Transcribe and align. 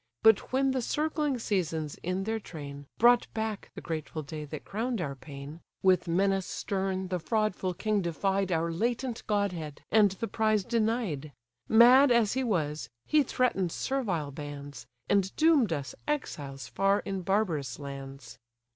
But 0.23 0.51
when 0.51 0.71
the 0.71 0.81
circling 0.81 1.37
seasons 1.37 1.93
in 2.01 2.23
their 2.23 2.39
train 2.39 2.87
Brought 2.97 3.31
back 3.35 3.69
the 3.75 3.81
grateful 3.81 4.23
day 4.23 4.45
that 4.45 4.65
crown'd 4.65 4.99
our 4.99 5.13
pain, 5.13 5.59
With 5.83 6.07
menace 6.07 6.47
stern 6.47 7.09
the 7.09 7.19
fraudful 7.19 7.75
king 7.75 8.01
defied 8.01 8.51
Our 8.51 8.71
latent 8.71 9.21
godhead, 9.27 9.83
and 9.91 10.09
the 10.09 10.27
prize 10.27 10.63
denied: 10.63 11.33
Mad 11.69 12.11
as 12.11 12.33
he 12.33 12.43
was, 12.43 12.89
he 13.05 13.21
threaten'd 13.21 13.71
servile 13.71 14.31
bands, 14.31 14.87
And 15.07 15.35
doom'd 15.35 15.71
us 15.71 15.93
exiles 16.07 16.67
far 16.67 17.01
in 17.01 17.21
barbarous 17.21 17.77
lands. 17.77 18.39